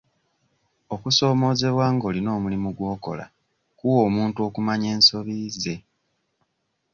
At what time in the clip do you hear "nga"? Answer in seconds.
1.93-2.03